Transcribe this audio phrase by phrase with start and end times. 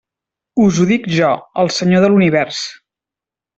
[0.67, 1.29] Us ho dic jo,
[1.65, 2.65] el Senyor de l'univers.